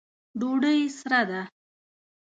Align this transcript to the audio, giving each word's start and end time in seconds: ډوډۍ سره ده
ډوډۍ 0.39 0.79
سره 0.99 1.19
ده 1.29 1.41